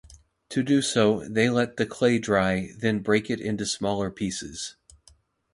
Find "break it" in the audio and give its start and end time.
3.03-3.39